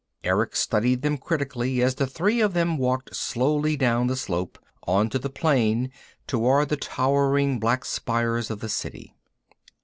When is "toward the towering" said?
6.25-7.59